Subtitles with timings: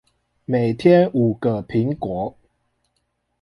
[0.45, 2.35] 每天五個蘋果